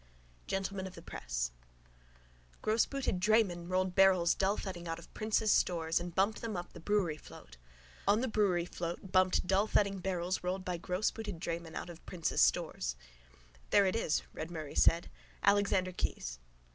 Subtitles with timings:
[0.47, 1.51] GENTLEMEN OF THE PRESS
[2.63, 6.79] Grossbooted draymen rolled barrels dullthudding out of Prince's stores and bumped them up on the
[6.79, 7.57] brewery float.
[8.07, 12.95] On the brewery float bumped dullthudding barrels rolled by grossbooted draymen out of Prince's stores.
[13.69, 15.07] —There it is, Red Murray said.
[15.43, 16.39] Alexander Keyes.